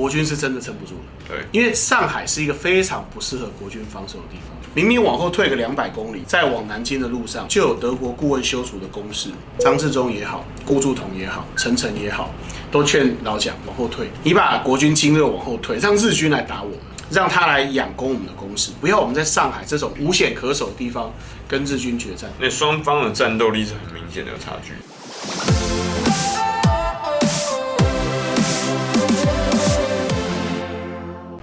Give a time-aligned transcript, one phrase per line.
[0.00, 1.00] 国军是真的撑不住了。
[1.28, 4.56] 对，因为上海是一个非常不适合国军防守的地方。
[4.72, 9.28] 明明往后退个两百公里，在往南京的路上就有德国顾问修筑的工事，
[9.58, 12.32] 张治中也好，顾祝同也好，陈诚也好，
[12.70, 14.08] 都劝老蒋往后退。
[14.22, 16.78] 你把国军精锐往后退，让日军来打我们，
[17.10, 21.12] 让他来仰攻我们的工事，不要我们在上海这种无险可守的地方
[21.46, 22.30] 跟日军决战。
[22.40, 24.72] 那双方的战斗力是很明显的差距。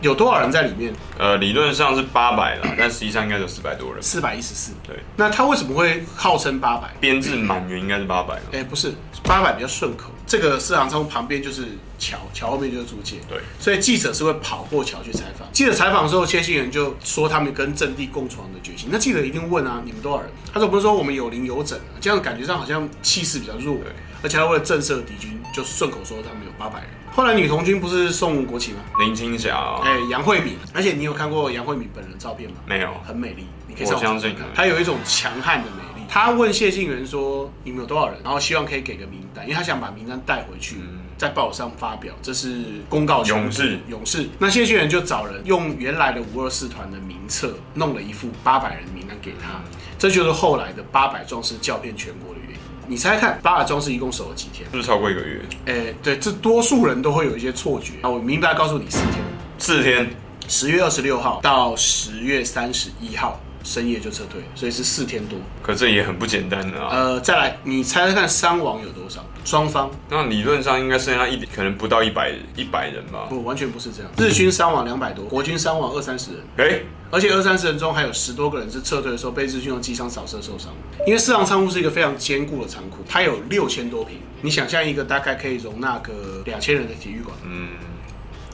[0.00, 0.92] 有多少人在里面？
[1.18, 4.02] 呃，理论上是八百了， 但实际上应该有四百多人。
[4.02, 4.72] 四百一十四。
[4.86, 4.96] 对。
[5.16, 6.88] 那他为什么会号称八百？
[7.00, 8.38] 编制满员应该是八百。
[8.52, 8.92] 哎，不是，
[9.24, 10.10] 八百比较顺口。
[10.26, 11.64] 这个四行仓库旁边就是
[11.98, 13.16] 桥，桥后面就是租界。
[13.28, 13.38] 对。
[13.58, 15.48] 所以记者是会跑过桥去采访。
[15.52, 18.88] 记者采访的时候，谢晋元就说他们跟阵地共床的决心。
[18.92, 20.30] 那记者一定问啊，你们多少人？
[20.52, 23.76] 他说不是说我们有零有整，这样感觉上好像气势比较弱。
[23.76, 23.92] 对。
[24.22, 26.88] 而且他为了震慑敌军，就顺口说他们有八百人。
[27.12, 28.78] 后来女童军不是送国旗吗？
[29.00, 30.56] 林青霞，哎，杨惠敏。
[30.72, 32.56] 而且你有看过杨惠敏本人照片吗？
[32.66, 33.46] 没有，很美丽。
[33.66, 36.06] 你可以我相信她有一种强悍的美丽。
[36.10, 40.76] 他问谢晋元说：“你们有多少人？”然后希望可以给个名单，因为他想把名单带回去，
[41.18, 42.14] 在报上发表。
[42.22, 44.26] 这是公告勇士，勇士。
[44.38, 49.60] 那谢晋元就找人用原来的五二四团的名册，弄了一副八百人名单给他。
[49.98, 52.37] 这就是后来的八百壮士教遍全国的原因。
[52.88, 54.64] 你猜猜看，八百壮士一共守了几天？
[54.70, 55.40] 是不是超过一个月？
[55.66, 57.92] 哎，对，这多数人都会有一些错觉。
[58.02, 59.14] 我明白告诉你，四天。
[59.58, 60.08] 四天，
[60.48, 63.38] 十月二十六号到十月三十一号
[63.68, 65.38] 深夜就撤退，所以是四天多。
[65.62, 66.88] 可这也很不简单啊。
[66.90, 69.22] 呃，再来，你猜猜看伤亡有多少？
[69.44, 69.90] 双方？
[70.08, 73.26] 那理论上应该剩下一点，可能不到一百一百人吧？
[73.28, 74.10] 不，完全不是这样。
[74.16, 76.40] 日军伤亡两百多，国军伤亡二三十人。
[76.56, 76.80] 哎。
[77.10, 80.70] 而且二三十人中还有十多个人是撤退的时候被日军用机枪扫射受伤。
[81.06, 84.18] 因为四行仓库是一个非常坚固的仓库，它有六千多平。
[84.42, 87.68] 你想象一个大概可以容纳个两千人的体育馆，嗯，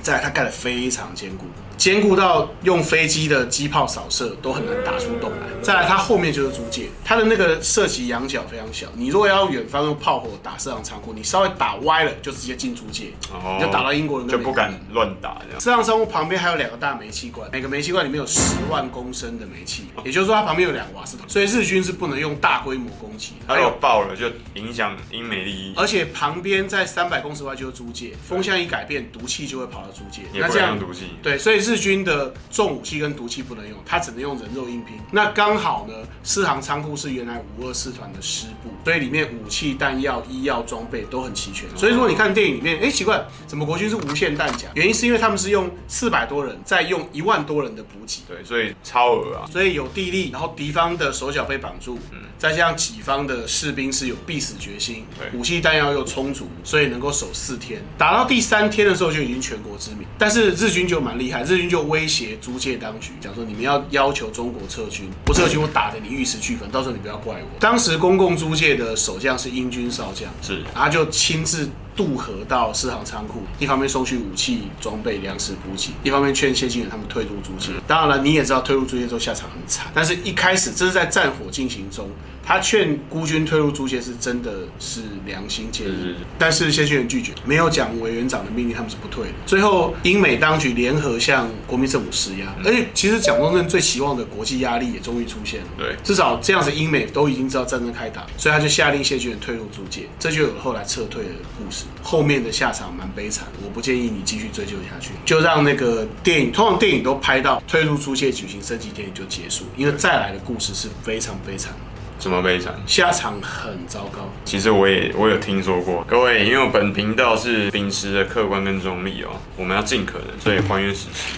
[0.00, 1.46] 再来它盖得非常坚固。
[1.76, 5.46] 坚固到用飞机的机炮扫射都很难打出洞来。
[5.62, 8.86] 再来，它后面就是租界，它的那个射击仰角非常小。
[8.94, 13.12] 你如果要远方用炮火打射场仓库，你稍微打歪了就直接进租界，
[13.58, 15.42] 你就打到英国人，就不敢乱打。
[15.58, 23.34] 四行仓库旁边还有两个大煤气罐，每个煤气罐里面有十万公升的煤气，也就是说它旁边有两个瓦斯桶，所以日军是不能用大规模攻击。
[23.46, 25.74] 它有爆了就影响英美利益。
[25.76, 30.22] 而且旁边在三百公尺外就是租界，风向一改变，毒气就会跑到租界。
[30.32, 31.65] 那这样毒气，对，所以。
[31.66, 34.96] 日军的重武器跟毒气不能用，他只能用人肉硬拼。
[35.10, 41.68] 那刚好呢，四行仓库是原来五二四团的师部，所以里面武器、弹药、医药装备都很齐全。
[41.76, 44.68] 所以说你看电影里面，哎，奇怪，怎么国军是无限弹夹？
[44.74, 49.50] 原因是因为他们是用四百多人，再用一万多人的补给，对，所以超额啊。
[49.50, 57.82] 所以有地利，然后敌方的手脚被绑住，嗯，再加上己方的士兵是有必死决心，对，武器弹药又充足，所以能够守四天。
[57.98, 67.58] 打到第三天的时候就已经全国知名，但是日军就蛮厉害，日军就威胁租界当局，讲说你们要要求中国撤军，不撤军我打得你玉石俱焚，到时候你不要怪我。
[67.58, 71.68] 当时公共租界的守将是英军少将，是，然后就亲自。
[71.96, 77.72] 渡河到四行仓库，一方面送去武器装备、粮食补给，一方面劝谢晋元他们退入租界。
[77.86, 79.86] 当然了，你也知道退入租界之后下场很惨。
[79.94, 82.10] 但是一开始这是在战火进行中，
[82.46, 85.90] 他劝孤军退入租界是真的是良心建议。
[85.90, 89.32] 是是是，但是谢晋元拒绝，没有讲委员长的命令，他们是不退的。
[89.44, 95.66] 最后英美当局联合向国民政府施压，而且其实蒋中正最期望的国际压力也终于出现了。
[95.76, 101.86] 对，至少这样子英美都已经知道战争开打，所以他就下令谢晋元退入租界，这就有了后来撤退的故事。
[102.00, 111.72] 后面的下场蛮悲惨，我不建议你继续追究下去，就让那个电影，通常电影都拍到退入租界举行升旗典礼就结束，因为再来的故事是非常悲惨。
[112.18, 112.74] 怎么悲惨？
[112.86, 114.28] 下场很糟糕。
[114.44, 121.34] 其实我也我有听说过，各位，因为本频道是秉持的客观跟中立哦，我们要尽可能所以还原事实。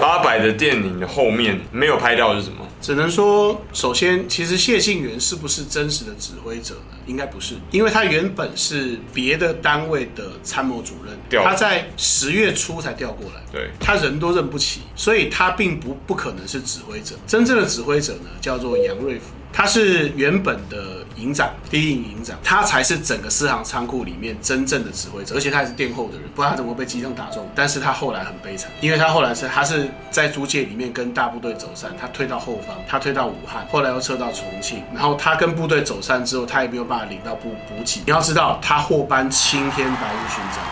[0.00, 2.66] 八百的电影的后面没有拍到是什么？
[2.80, 6.96] 只能说，首先，其实谢晋元是不是真实的指挥者呢？
[7.06, 17.14] 应该不是，因为他原本是别的单位的参谋主任，他在十月初才调过来，对，他人都认不起，所以他并不不可能是指挥者。
[17.26, 19.26] 真正的指挥者呢，叫做杨瑞福。
[19.56, 27.48] 他是原本的营长，第一营营长，他才是整个四行仓库里面真正的指挥者，而且他还是殿后的人，不知道他怎么被机枪打中。
[27.54, 38.02] 但是他后来很悲惨，因为他后来是他是在租界里面跟大部队走散，他退到后方，他退到武汉，后来又撤到重庆，然后他跟部队走散之后，他也没有办法领到补补给。
[38.04, 40.62] 你要知道，他获颁青天白日勋章，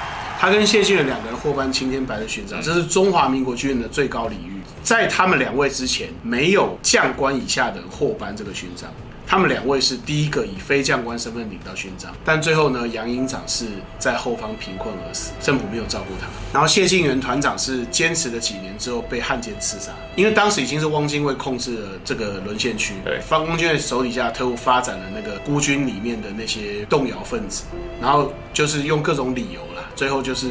[0.44, 4.60] 他跟谢晋元两个人获颁青天白日勋章，这是中华民国军人的最高礼遇。
[4.82, 8.90] 在他们两位之前，没有将官以下的人获颁这个勋章。
[9.26, 13.64] 他们两位是第一个以非将官身份领到勋章，但最后呢，杨营长是
[13.98, 16.26] 在后方贫困而死，政府没有照顾他。
[16.52, 27.64] 然后谢晋元团长是坚持了几年之后被汉奸刺杀，因为当时已经是汪精卫控制了这个沦陷区，对，方汪精卫手底下特务发展了那个孤军里面的那些动摇分子，
[28.02, 30.48] 然后就是用各种理由啦，最后就是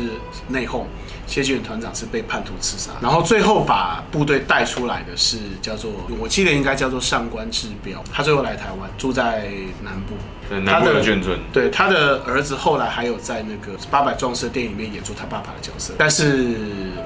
[0.47, 0.83] 内讧。
[1.25, 9.49] 谢晋元团长是被叛徒刺杀，然后最后把部队带出来的是叫做，我记得应该叫做上官志彪，他最后来台湾，住在
[9.81, 10.15] 南部，
[10.49, 11.39] 对，南部的眷村。
[11.53, 16.57] 对，他的儿子后来还有在那个八百壮士电影里面演出他爸爸的角色，但是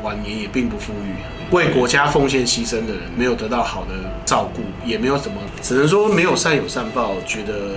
[0.02, 1.14] 晚年也并不富裕，
[1.52, 3.92] 为国家奉献牺牲的人没有得到好的
[4.26, 7.76] 照顾，也没有怎么，只能说没有善有善报，觉得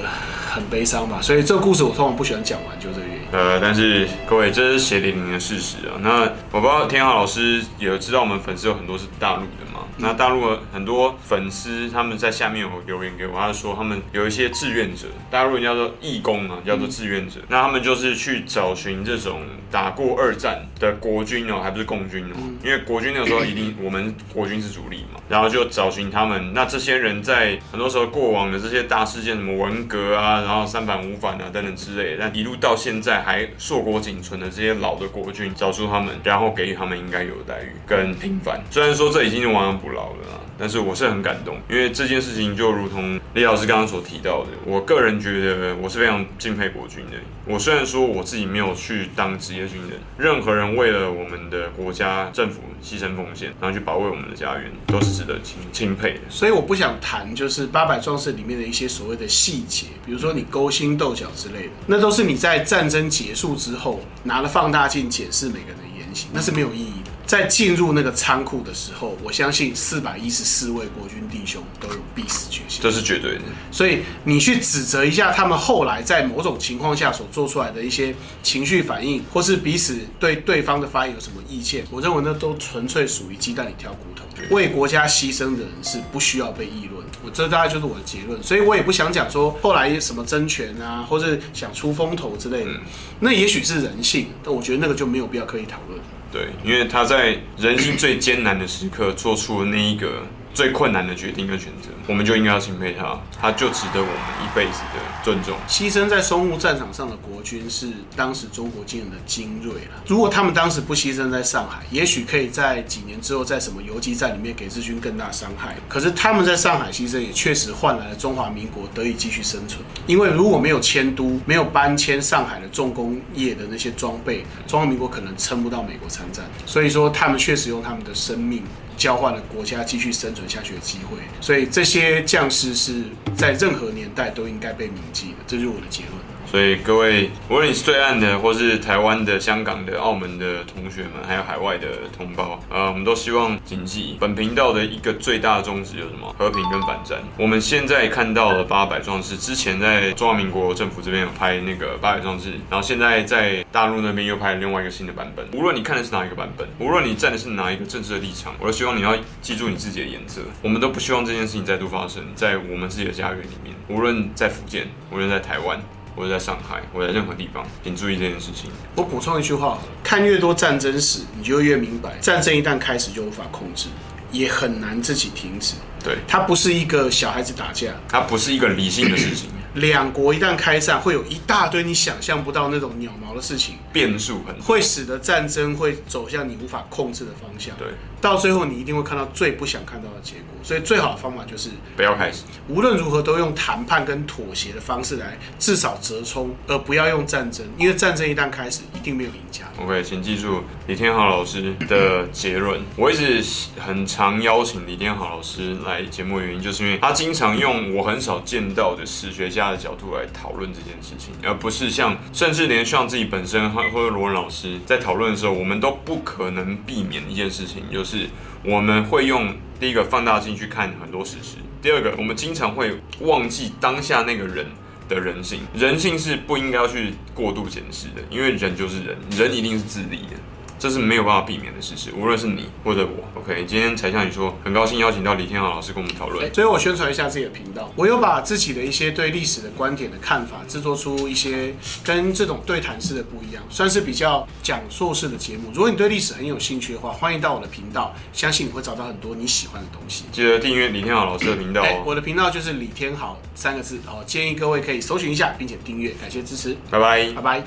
[0.61, 1.21] 很悲伤吧。
[1.21, 3.23] 所以这个故事我通常不喜欢讲完，就这个原因。
[3.33, 5.99] 呃，但是各位，这是血淋淋的事实啊。
[6.01, 6.23] 那
[6.53, 9.81] 我不知道天豪老师有知道我们粉丝有很多是大陆的吗？
[10.01, 17.41] 那大陆很多粉丝他们在下面有留言给我，他说他们有一些志愿者，大陆人叫做义工啊，叫做志愿者。
[17.41, 26.53] 嗯、那他们就是去找寻这种打过二战的国军哦，还不是共军哦，因为国军那个时候一定我们国军是主力嘛，然后就找寻他们。
[26.53, 33.21] 那这些人在很多时候过往的这些大事件，什么文革啊，然后三反五反啊等等之类的，但一路到现在。
[33.21, 38.59] 还硕果仅存的这些老的国军，找出他们，然后给予他们应该有的待遇跟平凡。
[38.71, 40.41] 虽然说这已经是亡羊补牢了。
[40.59, 47.17] 但是我是很感动，因为这件事情就如同李老师刚刚所提到的，我个人觉得我是非常敬佩国军的。
[47.47, 56.21] 我虽然说我自己没有去当职业军人，任何人为了我们的国家政府牺牲奉献，然后去保卫我们的家园，都是值得钦钦佩的。
[56.29, 66.93] 所以我不想谈就是八百壮士里面的一些所谓的细节，比如说你勾心斗角之类的，那都是你在战争结束之后拿了放大镜检视每个人的言行，那是没有意义。
[67.31, 73.43] 在进入那个仓库的时候，我相信四百一十四位国军弟兄都有必死决心，这是绝对的。
[73.71, 78.13] 所以你去指责一下他们后来在某种情况下所做出来的一些
[78.43, 84.25] 情绪反应，或是彼此对对方的发言有什么意见，我认为那都纯粹属于鸡蛋里挑骨头。
[84.51, 88.43] 为国家牺牲的人是不需要被议论，我这大概就是我的结论。
[88.43, 92.81] 所以我也不想讲说后来什么争权啊，或是想出风头之类的，嗯、
[93.21, 96.01] 那也许是人性，但我觉得那个就没有必要刻意讨论。
[96.33, 100.23] 对，因为他在人性最艰难的时刻做出了那一个。
[100.61, 104.15] 最困难的决定跟选择，我们就应该要钦佩他，他就值得我们
[104.45, 105.57] 一辈子的尊重。
[105.67, 110.03] 牺牲在淞沪战场上的国军是当时中国军人的精锐了。
[110.07, 115.75] 如果他们当时不牺牲在上海，也许可以在几年之后在什么游击战里面给日军更大伤害。
[115.89, 119.83] 可是他们在上海牺牲，也确实换来了中华民国得以继续生存。
[120.07, 126.45] 因为如果没有迁都，没有搬迁上海的重工业的那些装备，中华民国可能撑不到美国参战。
[126.67, 128.63] 所以说，他们确实用他们的生命。
[129.01, 133.05] 交换了国家继续生存下去的机会，所以这些将士是
[133.35, 136.21] 在任何年代都应该被铭记的，这就是我的结论。
[136.51, 141.87] 所以各位，无论你是对岸的，或是台湾的、香港的、澳门的同学们，还有海外的
[142.17, 146.35] 同胞，呃，我们都希望谨记本频道的一个最大的宗旨有什么？
[146.37, 147.21] 和平跟反战。
[147.39, 155.47] 我们现在看到了八百壮士，之前在中华民国政府这边有拍那个八百壮士，然后现在在大陆那边又拍了另外一个新的版本。
[155.53, 160.41] 无论你看的是哪一个版本，无论你站的是哪一个政治的立场，我都希望你要记住你自己的原则。
[160.63, 165.81] 我们都不希望这件事情再度发生在我们自己的家园里面，无论在福建，无论在台湾。
[166.17, 168.71] 或者在上海，或者在任何地方，请注意这件事情。
[168.97, 173.89] 我补充一句话：看越多战争史，你就越明白，战争一旦开始就无法控制，
[174.31, 175.75] 也很难自己停止。
[176.03, 179.51] 对，它不是一个小孩子打架，它不是一个理性的事情。
[179.75, 187.77] 两国一旦开战，会有一大堆你想象不到那种鸟毛的事情，变数很，会使得战争会走向你无法控制的方向。
[187.77, 187.89] 对，
[188.21, 190.45] 到最后你一定会看到最不想看到的结果。
[190.63, 199.65] 所以最好的方法就是不要开始，无论如何都用谈判跟妥协的方式来至少折冲，而不要用战争，因为战争一旦开始，一定没有赢家。
[199.79, 202.81] OK，请记住李天豪老师的结论。
[202.97, 203.43] 我一直
[203.79, 218.29] 很常邀请李天豪老师来节目的原因，就是因为他经常用我很少见到的史学家的角度来讨论这件事情，而不是像甚至连像自己本身或或者罗文老师在讨论的时候，我们都不可能避免一件事情，就是
[218.65, 219.53] 我们会用。
[219.81, 224.67] 第一个放大镜去看很多事实，第二个我们经常会忘记当下那个人
[225.09, 230.37] 的人性，人性是不应该要去过度检视的，因为人就是人，人一定是自利的。
[230.81, 232.11] 这是没有办法避免的事实。
[232.19, 236.53] 无论是你或者我，OK，今天才向你说，很高兴邀请到李天豪老师跟我们讨论。
[236.55, 245.71] 所以我宣传一下自己的频道，我有把自己的一些对历史的观点的看法，制作出一些跟这种对谈式的不一样，算是比较讲述式的节目。
[245.75, 250.25] 如果你对历史很有兴趣的话，欢迎到我的频道，相信你会找到很多你喜欢的东西。
[250.33, 251.85] 记得订阅李天豪老师的频道哦。
[251.85, 257.65] 欸，我的频道就是李天豪三个字哦，建议各位可以搜寻一下，并且订阅，感谢支持，拜拜，拜拜。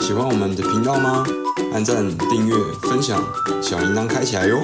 [0.00, 1.24] 喜欢我们的频道吗？
[1.72, 3.22] 按赞、订阅、分享，
[3.62, 4.58] 小铃铛开起来哟。